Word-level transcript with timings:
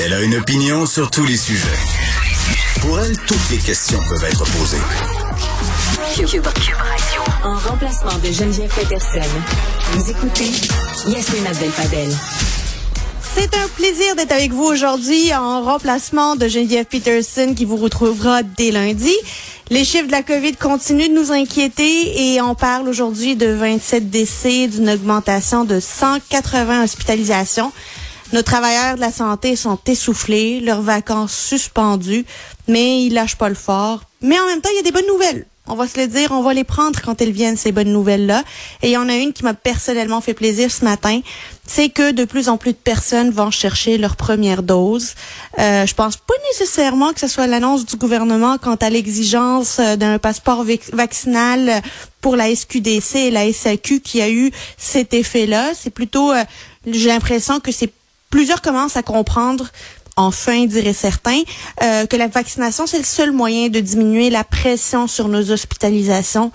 Elle 0.00 0.12
a 0.12 0.20
une 0.20 0.34
opinion 0.36 0.86
sur 0.86 1.10
tous 1.10 1.24
les 1.24 1.36
sujets. 1.36 1.66
Pour 2.80 3.00
elle, 3.00 3.16
toutes 3.26 3.50
les 3.50 3.58
questions 3.58 3.98
peuvent 4.08 4.24
être 4.24 4.44
posées. 4.58 4.76
Cube, 6.14 6.46
Radio. 6.46 7.22
En 7.42 7.56
remplacement 7.56 8.18
de 8.18 8.32
Geneviève 8.32 8.70
Peterson. 8.74 9.28
Vous 9.92 10.10
écoutez 10.10 10.50
Yasmine 11.06 11.46
Abdel-Fadel. 11.46 12.10
C'est 13.36 13.56
un 13.56 13.68
plaisir 13.68 14.14
d'être 14.14 14.32
avec 14.32 14.52
vous 14.52 14.64
aujourd'hui 14.64 15.34
en 15.34 15.62
remplacement 15.62 16.36
de 16.36 16.46
Geneviève 16.46 16.86
Peterson 16.86 17.52
qui 17.56 17.64
vous 17.64 17.76
retrouvera 17.76 18.42
dès 18.44 18.70
lundi. 18.70 19.12
Les 19.70 19.84
chiffres 19.84 20.06
de 20.06 20.12
la 20.12 20.22
COVID 20.22 20.54
continuent 20.56 21.08
de 21.08 21.14
nous 21.14 21.32
inquiéter 21.32 22.32
et 22.32 22.40
on 22.40 22.54
parle 22.54 22.88
aujourd'hui 22.88 23.34
de 23.34 23.46
27 23.46 24.08
décès, 24.08 24.68
d'une 24.68 24.88
augmentation 24.88 25.64
de 25.64 25.80
180 25.80 26.84
hospitalisations. 26.84 27.72
Nos 28.32 28.42
travailleurs 28.42 28.94
de 28.94 29.00
la 29.00 29.12
santé 29.12 29.56
sont 29.56 29.78
essoufflés, 29.86 30.60
leurs 30.60 30.82
vacances 30.82 31.36
suspendues, 31.36 32.24
mais 32.68 33.04
ils 33.04 33.14
lâchent 33.14 33.36
pas 33.36 33.48
le 33.48 33.54
fort. 33.54 34.02
Mais 34.22 34.38
en 34.38 34.46
même 34.46 34.60
temps, 34.60 34.70
il 34.72 34.76
y 34.76 34.80
a 34.80 34.82
des 34.82 34.92
bonnes 34.92 35.06
nouvelles. 35.08 35.46
On 35.66 35.76
va 35.76 35.88
se 35.88 35.98
le 35.98 36.06
dire, 36.08 36.30
on 36.30 36.42
va 36.42 36.52
les 36.52 36.62
prendre 36.62 37.00
quand 37.00 37.22
elles 37.22 37.32
viennent, 37.32 37.56
ces 37.56 37.72
bonnes 37.72 37.90
nouvelles-là. 37.90 38.44
Et 38.82 38.88
il 38.88 38.92
y 38.92 38.98
en 38.98 39.08
a 39.08 39.14
une 39.16 39.32
qui 39.32 39.44
m'a 39.44 39.54
personnellement 39.54 40.20
fait 40.20 40.34
plaisir 40.34 40.70
ce 40.70 40.84
matin, 40.84 41.20
c'est 41.66 41.88
que 41.88 42.12
de 42.12 42.26
plus 42.26 42.50
en 42.50 42.58
plus 42.58 42.72
de 42.72 42.76
personnes 42.76 43.30
vont 43.30 43.50
chercher 43.50 43.96
leur 43.96 44.16
première 44.16 44.62
dose. 44.62 45.14
Euh, 45.58 45.86
je 45.86 45.94
pense 45.94 46.18
pas 46.18 46.34
nécessairement 46.52 47.14
que 47.14 47.20
ce 47.20 47.28
soit 47.28 47.46
l'annonce 47.46 47.86
du 47.86 47.96
gouvernement 47.96 48.58
quant 48.58 48.74
à 48.74 48.90
l'exigence 48.90 49.78
euh, 49.78 49.96
d'un 49.96 50.18
passeport 50.18 50.66
vaccinal 50.92 51.80
pour 52.20 52.36
la 52.36 52.54
SQDC 52.54 53.16
et 53.16 53.30
la 53.30 53.50
SAQ 53.50 54.00
qui 54.00 54.20
a 54.20 54.28
eu 54.28 54.50
cet 54.76 55.14
effet-là. 55.14 55.72
C'est 55.74 55.88
plutôt, 55.88 56.30
euh, 56.30 56.44
j'ai 56.86 57.08
l'impression 57.08 57.58
que 57.60 57.72
c'est 57.72 57.90
plusieurs 58.28 58.60
commencent 58.60 58.98
à 58.98 59.02
comprendre 59.02 59.70
enfin, 60.16 60.66
diraient 60.66 60.92
certains, 60.92 61.42
euh, 61.82 62.06
que 62.06 62.16
la 62.16 62.28
vaccination, 62.28 62.86
c'est 62.86 62.98
le 62.98 63.04
seul 63.04 63.32
moyen 63.32 63.68
de 63.68 63.80
diminuer 63.80 64.30
la 64.30 64.44
pression 64.44 65.06
sur 65.06 65.28
nos 65.28 65.50
hospitalisations 65.50 66.52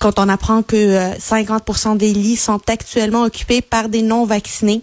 quand 0.00 0.18
on 0.18 0.28
apprend 0.28 0.62
que 0.62 1.16
50% 1.16 1.96
des 1.96 2.12
lits 2.12 2.36
sont 2.36 2.60
actuellement 2.68 3.22
occupés 3.22 3.60
par 3.60 3.88
des 3.88 4.02
non-vaccinés. 4.02 4.80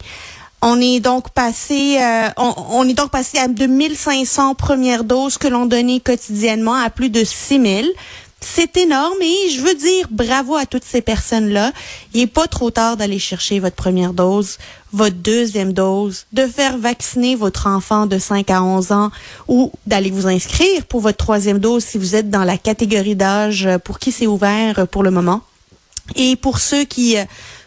On 0.62 0.80
est 0.80 1.02
donc 1.02 1.30
passé, 1.32 1.98
euh, 2.02 2.30
on, 2.38 2.54
on, 2.72 2.88
est 2.88 2.94
donc 2.94 3.12
passé 3.12 3.38
à 3.38 3.48
2500 3.48 4.56
premières 4.56 5.04
doses 5.04 5.38
que 5.38 5.48
l'on 5.48 5.66
donnait 5.66 6.00
quotidiennement 6.00 6.76
à 6.76 6.90
plus 6.90 7.10
de 7.10 7.24
6000. 7.24 7.90
C'est 8.42 8.78
énorme 8.78 9.22
et 9.22 9.50
je 9.50 9.62
veux 9.62 9.76
dire 9.76 10.08
bravo 10.10 10.56
à 10.56 10.66
toutes 10.66 10.86
ces 10.86 11.02
personnes-là. 11.02 11.74
Il 12.14 12.22
n'est 12.22 12.28
pas 12.28 12.48
trop 12.48 12.72
tard 12.72 12.96
d'aller 12.96 13.20
chercher 13.20 13.60
votre 13.60 13.76
première 13.76 14.14
dose, 14.14 14.58
votre 14.94 15.18
deuxième 15.18 15.74
dose, 15.74 16.26
de 16.32 16.48
faire 16.48 16.78
vacciner 16.78 17.36
votre 17.36 17.68
enfant 17.68 18.06
de 18.06 18.18
5 18.18 18.50
à 18.50 18.64
11 18.64 18.92
ans 18.94 19.12
ou 19.50 19.74
d'aller 19.88 20.10
vous 20.10 20.28
inscrire 20.28 20.86
pour 20.86 21.02
votre 21.02 21.18
troisième 21.18 21.60
dose 21.60 21.84
si 21.84 21.98
vous 21.98 22.16
êtes 22.16 22.30
dans 22.30 22.46
la 22.46 22.58
catégorie 22.58 23.16
d'âge 23.16 23.68
pour 23.84 24.00
qui 24.00 24.12
c'est 24.12 24.28
ouvert 24.28 24.88
pour 24.88 25.04
le 25.04 25.12
moment. 25.12 25.42
Et 26.16 26.36
pour 26.36 26.60
ceux 26.60 26.86
qui 26.86 27.18
euh, 27.18 27.26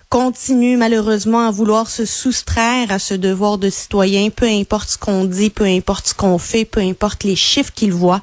continuent 0.08 0.76
malheureusement 0.76 1.46
à 1.46 1.50
vouloir 1.50 1.88
se 1.88 2.04
soustraire 2.04 2.90
à 2.90 2.98
ce 2.98 3.14
devoir 3.14 3.56
de 3.56 3.70
citoyen, 3.70 4.30
peu 4.30 4.46
importe 4.46 4.90
ce 4.90 4.98
qu'on 4.98 5.24
dit, 5.24 5.48
peu 5.48 5.64
importe 5.64 6.08
ce 6.08 6.14
qu'on 6.14 6.38
fait, 6.38 6.64
peu 6.64 6.80
importe 6.80 7.24
les 7.24 7.36
chiffres 7.36 7.72
qu'ils 7.74 7.92
voient, 7.94 8.20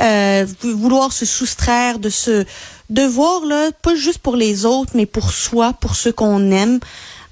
euh, 0.00 0.46
vouloir 0.62 1.12
se 1.12 1.24
soustraire 1.24 1.98
de 1.98 2.08
ce 2.08 2.44
devoir 2.90 3.44
là, 3.44 3.70
pas 3.82 3.94
juste 3.94 4.18
pour 4.18 4.36
les 4.36 4.64
autres, 4.64 4.92
mais 4.94 5.06
pour 5.06 5.30
soi, 5.30 5.72
pour 5.72 5.96
ceux 5.96 6.12
qu'on 6.12 6.50
aime. 6.50 6.80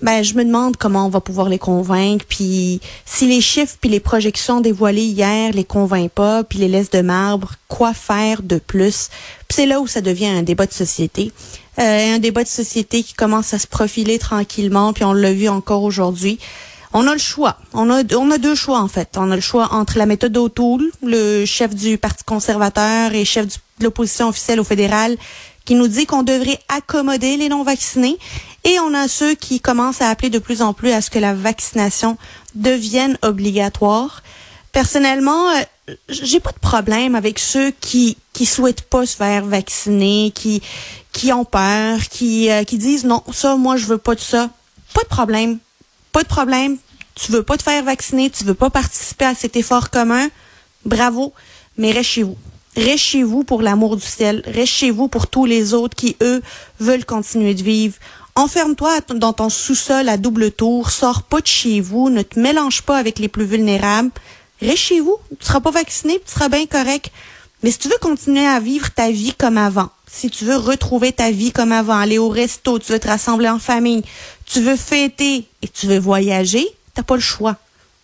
Ben, 0.03 0.23
je 0.23 0.35
me 0.35 0.45
demande 0.45 0.77
comment 0.77 1.07
on 1.07 1.09
va 1.09 1.21
pouvoir 1.21 1.49
les 1.49 1.59
convaincre. 1.59 2.27
Puis 2.29 2.81
si 3.07 3.27
les 3.27 3.41
chiffres 3.41 3.77
puis 3.81 3.89
les 3.89 4.01
projections 4.01 4.61
dévoilées 4.61 5.05
hier 5.05 5.53
les 5.53 5.65
convainquent 5.65 6.13
pas, 6.13 6.45
puis 6.45 6.59
les 6.59 6.69
laissent 6.69 6.91
de 6.91 7.01
marbre, 7.01 7.53
quoi 7.69 7.95
faire 7.95 8.43
de 8.43 8.59
plus? 8.59 9.09
C'est 9.49 9.67
là 9.67 9.81
où 9.81 9.87
ça 9.87 10.01
devient 10.01 10.27
un 10.27 10.43
débat 10.43 10.67
de 10.67 10.73
société, 10.73 11.33
euh, 11.79 12.17
un 12.17 12.19
débat 12.19 12.43
de 12.43 12.49
société 12.49 13.03
qui 13.03 13.15
commence 13.15 13.55
à 13.55 13.59
se 13.59 13.67
profiler 13.67 14.19
tranquillement. 14.19 14.93
Puis 14.93 15.05
on 15.05 15.13
l'a 15.13 15.33
vu 15.33 15.49
encore 15.49 15.85
aujourd'hui. 15.85 16.39
On 16.97 17.09
a 17.09 17.13
le 17.13 17.19
choix. 17.19 17.59
On 17.73 17.91
a, 17.91 18.03
on 18.17 18.31
a 18.31 18.39
deux 18.39 18.55
choix, 18.55 18.79
en 18.79 18.87
fait. 18.87 19.17
On 19.17 19.33
a 19.33 19.35
le 19.35 19.43
choix 19.43 19.73
entre 19.73 19.99
la 19.99 20.07
méthode 20.07 20.37
O'Toole, 20.37 20.93
le 21.03 21.45
chef 21.45 21.75
du 21.75 21.99
Parti 21.99 22.23
conservateur 22.23 23.13
et 23.13 23.25
chef 23.25 23.47
de 23.47 23.85
l'opposition 23.85 24.29
officielle 24.29 24.61
au 24.61 24.65
fédéral, 24.65 25.17
qui 25.65 25.75
nous 25.75 25.89
dit 25.89 26.07
qu'on 26.07 26.23
devrait 26.23 26.61
accommoder 26.69 27.37
les 27.37 27.49
non-vaccinés. 27.49 28.17
Et 28.63 28.79
on 28.79 28.95
a 28.95 29.09
ceux 29.09 29.35
qui 29.35 29.59
commencent 29.59 30.03
à 30.03 30.09
appeler 30.09 30.31
de 30.31 30.39
plus 30.39 30.63
en 30.63 30.73
plus 30.73 30.93
à 30.93 31.01
ce 31.01 31.11
que 31.11 31.19
la 31.19 31.35
vaccination 31.35 32.17
devienne 32.55 33.19
obligatoire. 33.23 34.23
Personnellement, 34.71 35.51
euh, 35.51 35.95
j'ai 36.09 36.39
pas 36.39 36.53
de 36.53 36.61
problème 36.61 37.17
avec 37.17 37.41
ceux 37.41 37.73
qui 37.81 38.17
qui 38.33 38.47
souhaitent 38.47 38.83
pas 38.83 39.05
se 39.05 39.17
faire 39.17 39.45
vacciner, 39.45 40.33
qui 40.35 40.63
qui 41.13 41.33
ont 41.33 41.45
peur, 41.45 41.99
qui 42.09 42.51
euh, 42.51 42.63
qui 42.63 42.79
disent 42.79 43.05
non, 43.05 43.23
ça 43.33 43.57
moi 43.57 43.77
je 43.77 43.87
veux 43.87 43.99
pas 43.99 44.15
de 44.15 44.21
ça. 44.21 44.51
Pas 44.95 45.03
de 45.03 45.09
problème. 45.09 45.59
Pas 46.15 46.23
de 46.23 46.29
problème 46.29 46.79
tu 47.15 47.33
veux 47.33 47.43
pas 47.43 47.57
te 47.57 47.63
faire 47.63 47.83
vacciner, 47.85 48.31
tu 48.31 48.45
veux 48.45 48.55
pas 48.55 48.71
participer 48.71 49.25
à 49.25 49.35
cet 49.35 49.57
effort 49.57 49.91
commun, 49.91 50.29
bravo, 50.85 51.33
mais 51.77 51.93
reste 51.93 52.11
chez 52.11 52.23
vous. 52.23 52.37
Reste 52.77 53.05
chez 53.05 53.23
vous 53.23 53.45
pour 53.45 53.63
l'amour 53.63 53.97
du 53.97 54.05
ciel. 54.05 54.43
Reste 54.47 54.73
chez 54.73 54.91
vous 54.91 55.07
pour 55.07 55.29
tous 55.29 55.47
les 55.47 55.75
autres 55.75 55.95
qui, 55.95 56.17
eux, 56.23 56.43
veulent 56.81 57.05
continuer 57.05 57.55
de 57.55 57.63
vivre. 57.63 57.95
Enferme-toi 58.35 59.01
dans 59.15 59.33
ton 59.33 59.49
sous-sol 59.49 60.09
à 60.09 60.17
double 60.17 60.51
tour. 60.51 60.91
Sors 60.91 61.23
pas 61.23 61.41
de 61.41 61.47
chez 61.47 61.81
vous. 61.81 62.11
Ne 62.11 62.23
te 62.23 62.41
mélange 62.41 62.83
pas 62.83 62.99
avec 62.99 63.21
les 63.21 63.29
plus 63.29 63.45
vulnérables. 63.45 64.11
Reste 64.61 64.77
chez 64.77 65.01
vous. 65.01 65.19
Tu 65.39 65.47
seras 65.47 65.61
pas 65.61 65.71
vacciné, 65.71 66.15
tu 66.15 66.33
seras 66.33 66.49
bien 66.49 66.67
correct. 66.67 67.13
Mais 67.63 67.71
si 67.71 67.79
tu 67.79 67.89
veux 67.89 67.99
continuer 68.01 68.45
à 68.45 68.59
vivre 68.59 68.91
ta 68.91 69.13
vie 69.13 69.33
comme 69.39 69.57
avant, 69.57 69.91
si 70.07 70.29
tu 70.31 70.45
veux 70.45 70.57
retrouver 70.57 71.13
ta 71.13 71.31
vie 71.31 71.51
comme 71.51 71.73
avant, 71.73 71.97
aller 71.97 72.19
au 72.19 72.29
resto, 72.29 72.79
tu 72.79 72.93
veux 72.93 72.99
te 72.99 73.09
rassembler 73.09 73.49
en 73.49 73.59
famille, 73.59 74.03
tu 74.45 74.61
veux 74.61 74.77
fêter 74.77 75.47
et 75.63 75.69
tu 75.69 75.87
veux 75.87 75.99
voyager, 75.99 76.67
t'as 76.95 77.03
pas 77.03 77.15
le 77.15 77.21
choix. 77.21 77.57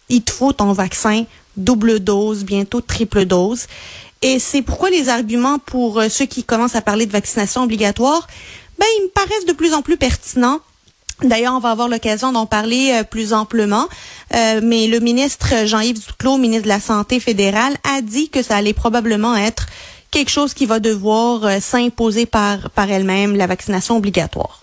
Il 0.09 0.23
te 0.23 0.33
faut 0.33 0.53
ton 0.53 0.73
vaccin, 0.73 1.25
double 1.57 2.01
dose, 2.01 2.45
bientôt 2.45 2.81
triple 2.81 3.25
dose. 3.25 3.67
Et 4.23 4.39
c'est 4.39 4.63
pourquoi 4.63 4.91
les 4.91 5.09
arguments 5.09 5.59
pour 5.59 5.99
euh, 5.99 6.09
ceux 6.09 6.27
qui 6.27 6.45
commencent 6.45 6.77
à 6.77 6.83
parler 6.83 7.07
de 7.07 7.13
vaccination 7.13 7.63
obligatoire, 7.63 8.27
ben, 8.79 8.87
ils 8.99 9.05
me 9.05 9.09
paraissent 9.09 9.47
de 9.47 9.53
plus 9.53 9.73
en 9.73 9.83
plus 9.83 9.97
pertinents. 9.97 10.61
D'ailleurs, 11.23 11.55
on 11.55 11.59
va 11.59 11.71
avoir 11.71 11.89
l'occasion 11.89 12.33
d'en 12.33 12.47
parler 12.47 12.93
euh, 12.93 13.05
plus 13.05 13.33
amplement. 13.33 13.89
Euh, 14.35 14.61
mais 14.63 14.89
le 14.89 15.01
ministre 15.01 15.67
Jean-Yves 15.67 16.07
Duclos, 16.07 16.39
ministre 16.39 16.65
de 16.65 16.69
la 16.69 16.81
Santé 16.81 17.21
fédérale, 17.21 17.77
a 17.85 18.03
dit 18.03 18.29
que 18.29 18.43
ça 18.43 18.57
allait 18.57 18.75
probablement 18.75 19.37
être 19.37 19.67
quelque 20.11 20.31
chose 20.31 20.55
qui 20.55 20.67
va 20.67 20.81
devoir 20.81 21.63
s'imposer 21.63 22.27
par, 22.27 22.71
par 22.71 22.91
elle-même, 22.91 23.37
la 23.37 23.47
vaccination 23.47 23.97
obligatoire. 23.97 24.60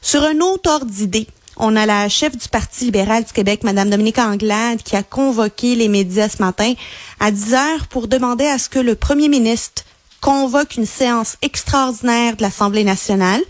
Sur 0.00 0.22
un 0.22 0.38
autre 0.40 0.70
ordre 0.70 0.86
d'idée, 0.86 1.26
on 1.56 1.74
a 1.74 1.84
la 1.84 2.08
chef 2.08 2.36
du 2.36 2.48
Parti 2.48 2.84
libéral 2.84 3.24
du 3.24 3.32
Québec, 3.32 3.64
Madame 3.64 3.90
Dominique 3.90 4.18
Anglade, 4.18 4.82
qui 4.82 4.94
a 4.94 5.02
convoqué 5.02 5.74
les 5.74 5.88
médias 5.88 6.28
ce 6.28 6.40
matin 6.40 6.74
à 7.18 7.30
10 7.30 7.54
heures 7.54 7.86
pour 7.88 8.06
demander 8.06 8.46
à 8.46 8.58
ce 8.58 8.68
que 8.68 8.78
le 8.78 8.94
premier 8.94 9.28
ministre 9.28 9.82
convoque 10.20 10.76
une 10.76 10.86
séance 10.86 11.36
extraordinaire 11.42 12.36
de 12.36 12.42
l'Assemblée 12.42 12.84
nationale 12.84 13.42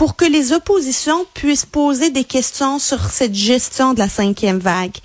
pour 0.00 0.16
que 0.16 0.24
les 0.24 0.54
oppositions 0.54 1.26
puissent 1.34 1.66
poser 1.66 2.08
des 2.08 2.24
questions 2.24 2.78
sur 2.78 3.10
cette 3.10 3.34
gestion 3.34 3.92
de 3.92 3.98
la 3.98 4.08
cinquième 4.08 4.58
vague. 4.58 4.96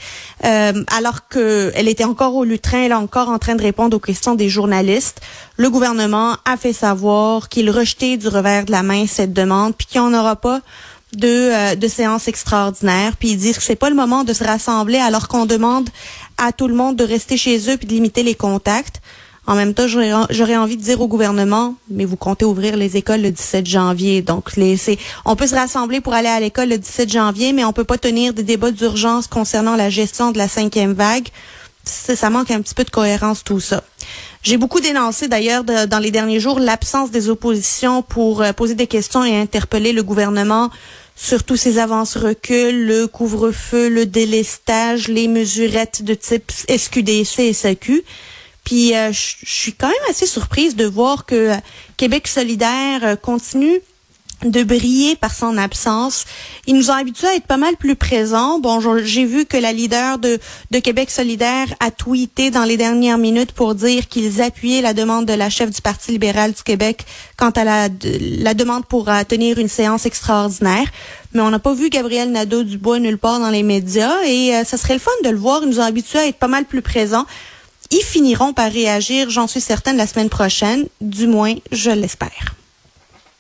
Euh, 0.46 0.86
alors 0.88 1.28
qu'elle 1.28 1.90
était 1.90 2.06
encore 2.06 2.34
au 2.34 2.46
lutrin, 2.46 2.84
elle 2.84 2.92
est 2.94 2.96
encore 2.96 3.28
en 3.28 3.38
train 3.38 3.56
de 3.56 3.62
répondre 3.62 3.98
aux 3.98 4.00
questions 4.00 4.36
des 4.36 4.48
journalistes. 4.48 5.20
Le 5.58 5.70
gouvernement 5.70 6.38
a 6.46 6.56
fait 6.56 6.72
savoir 6.72 7.50
qu'il 7.50 7.70
rejetait 7.72 8.16
du 8.16 8.30
revers 8.30 8.64
de 8.64 8.72
la 8.72 8.84
main 8.84 9.06
cette 9.06 9.34
demande, 9.34 9.76
puis 9.76 9.86
qu'il 9.86 10.00
n'y 10.00 10.08
en 10.08 10.18
aura 10.18 10.38
pas 10.38 10.62
de, 11.12 11.28
euh, 11.28 11.76
de 11.76 11.88
séances 11.90 12.30
extraordinaires, 12.30 13.18
puis 13.20 13.32
ils 13.32 13.38
disent 13.38 13.58
que 13.58 13.64
c'est 13.64 13.76
pas 13.76 13.90
le 13.90 13.98
moment 13.98 14.24
de 14.24 14.32
se 14.32 14.46
rassembler 14.46 15.00
alors 15.00 15.28
qu'on 15.28 15.46
demande 15.46 15.90
à 16.38 16.54
tout 16.54 16.70
le 16.70 16.74
monde 16.74 16.96
de 16.96 17.04
rester 17.04 17.36
chez 17.36 17.70
eux 17.70 17.76
puis 17.76 17.86
de 17.86 17.92
limiter 17.92 18.24
les 18.24 18.36
contacts. 18.36 19.02
En 19.48 19.56
même 19.56 19.74
temps, 19.74 19.88
j'aurais 19.88 20.58
envie 20.58 20.78
de 20.78 20.82
dire 20.82 21.02
au 21.02 21.08
gouvernement, 21.08 21.76
mais 21.90 22.06
vous 22.06 22.16
comptez 22.16 22.46
ouvrir 22.46 22.78
les 22.78 22.98
écoles 22.98 23.22
le 23.22 23.32
17 23.32 23.66
janvier. 23.68 24.22
Donc, 24.22 24.56
les, 24.56 24.78
on 25.24 25.36
peut 25.36 25.48
se 25.48 25.56
rassembler 25.56 26.02
pour 26.02 26.14
aller 26.14 26.30
à 26.30 26.40
l'école 26.40 26.70
le 26.70 26.78
17 26.80 27.12
janvier, 27.12 27.54
mais 27.54 27.64
on 27.64 27.72
peut 27.72 27.84
pas 27.84 28.00
tenir 28.00 28.34
des 28.34 28.44
débats 28.44 28.72
d'urgence 28.72 29.28
concernant 29.28 29.76
la 29.76 29.90
gestion 29.90 30.32
de 30.32 30.38
la 30.40 30.48
cinquième 30.48 30.94
vague. 30.94 31.28
Ça, 31.84 32.32
manque 32.32 32.50
un 32.50 32.62
petit 32.62 32.74
peu 32.74 32.84
de 32.84 32.90
cohérence, 32.90 33.44
tout 33.44 33.60
ça. 33.60 33.84
J'ai 34.42 34.58
beaucoup 34.58 34.80
dénoncé 34.80 35.28
d'ailleurs 35.28 35.64
dans 35.64 36.00
les 36.00 36.10
derniers 36.10 36.40
jours 36.40 36.60
l'absence 36.60 37.12
des 37.12 37.30
oppositions 37.30 38.02
pour 38.02 38.42
euh, 38.42 38.54
poser 38.54 38.74
des 38.74 38.88
questions 38.88 39.24
et 39.24 39.36
interpeller 39.40 39.92
le 39.94 40.04
gouvernement 40.04 40.72
sur 41.16 41.44
tous 41.44 41.56
ces 41.56 41.78
avances 41.78 42.18
reculs, 42.18 42.86
le 42.86 43.08
couvre-feu, 43.08 43.90
le 43.90 44.06
délestage, 44.06 45.08
les 45.08 45.28
mesurettes 45.28 46.04
de 46.04 46.14
type 46.14 46.52
SQDC 46.52 47.40
et 47.40 47.54
SAQ. 47.54 48.04
Puis 48.66 48.94
euh, 48.94 49.14
je 49.14 49.36
suis 49.44 49.74
quand 49.74 49.88
même 49.88 50.10
assez 50.10 50.26
surprise 50.26 50.76
de 50.76 50.86
voir 50.86 51.26
que 51.26 51.36
euh, 51.36 51.56
Québec 51.96 52.28
solidaire 52.28 53.18
continue 53.22 53.82
de 54.44 54.64
briller 54.64 55.16
par 55.16 55.34
son 55.34 55.58
absence. 55.58 56.26
Il 56.68 56.76
nous 56.76 56.92
a 56.92 56.96
habitués 56.96 57.28
à 57.28 57.36
être 57.36 57.48
pas 57.48 57.58
mal 57.58 57.76
plus 57.78 57.96
présents. 57.96 58.60
Bon, 58.60 58.80
j'ai 59.04 59.26
vu 59.26 59.46
que 59.46 59.58
la 59.58 59.72
leader 59.72 60.20
de, 60.20 60.40
Québec 60.80 61.10
solidaire 61.10 61.68
a 61.80 61.90
tweeté 61.90 62.52
dans 62.52 62.64
les 62.64 62.78
dernières 62.78 63.18
minutes 63.18 63.54
pour 63.54 63.76
dire 63.76 64.08
qu'ils 64.08 64.42
appuyaient 64.42 64.82
la 64.82 64.94
demande 64.94 65.26
de 65.26 65.34
la 65.34 65.50
chef 65.50 65.72
du 65.72 65.82
Parti 65.82 66.12
libéral 66.12 66.52
du 66.52 66.64
Québec 66.64 67.06
quant 67.38 67.52
à 67.52 67.64
la, 67.64 67.90
demande 68.54 68.86
pour 68.86 69.10
euh, 69.10 69.24
tenir 69.28 69.58
une 69.58 69.70
séance 69.70 70.06
extraordinaire. 70.06 70.88
Mais 71.34 71.42
on 71.42 71.50
n'a 71.50 71.60
pas 71.60 71.74
vu 71.74 71.90
Gabriel 71.90 72.32
Nadeau-Dubois 72.32 73.00
nulle 73.00 73.18
part 73.18 73.40
dans 73.40 73.50
les 73.50 73.64
médias 73.64 74.24
et 74.26 74.56
euh, 74.56 74.64
ça 74.64 74.78
serait 74.78 74.94
le 74.94 75.00
fun 75.00 75.12
de 75.24 75.30
le 75.30 75.38
voir. 75.38 75.62
Il 75.64 75.70
nous 75.70 75.80
a 75.80 75.86
habitués 75.86 76.20
à 76.20 76.28
être 76.28 76.38
pas 76.38 76.48
mal 76.48 76.66
plus 76.66 76.82
présents. 76.82 77.26
Ils 77.92 78.04
finiront 78.04 78.54
par 78.54 78.72
réagir, 78.72 79.30
j'en 79.30 79.48
suis 79.48 79.62
certaine, 79.62 79.98
la 79.98 80.08
semaine 80.08 80.30
prochaine. 80.30 80.86
Du 81.02 81.28
moins, 81.28 81.56
je 81.72 81.92
l'espère. 81.92 82.56